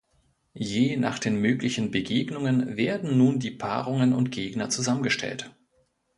Je 0.55 0.97
nach 0.97 1.19
den 1.19 1.39
möglichen 1.41 1.91
Begegnungen 1.91 2.75
werden 2.75 3.19
nun 3.19 3.37
die 3.37 3.51
Paarungen 3.51 4.13
und 4.13 4.31
Gegner 4.31 4.67
zusammengestellt. 4.67 5.55